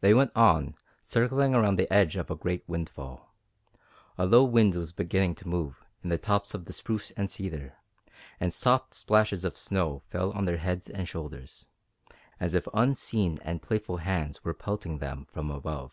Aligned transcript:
They 0.00 0.14
went 0.14 0.32
on, 0.34 0.76
circling 1.02 1.54
around 1.54 1.76
the 1.78 1.92
edge 1.92 2.16
of 2.16 2.30
a 2.30 2.34
great 2.34 2.66
windfall. 2.66 3.34
A 4.16 4.24
low 4.24 4.42
wind 4.44 4.74
was 4.76 4.92
beginning 4.94 5.34
to 5.34 5.46
move 5.46 5.84
in 6.02 6.08
the 6.08 6.16
tops 6.16 6.54
of 6.54 6.64
the 6.64 6.72
spruce 6.72 7.10
and 7.18 7.30
cedar, 7.30 7.76
and 8.40 8.50
soft 8.50 8.94
splashes 8.94 9.44
of 9.44 9.58
snow 9.58 10.00
fell 10.08 10.32
on 10.32 10.46
their 10.46 10.56
heads 10.56 10.88
and 10.88 11.06
shoulders, 11.06 11.68
as 12.40 12.54
if 12.54 12.66
unseen 12.72 13.38
and 13.42 13.60
playful 13.60 13.98
hands 13.98 14.42
were 14.42 14.54
pelting 14.54 15.00
them 15.00 15.26
from 15.30 15.50
above. 15.50 15.92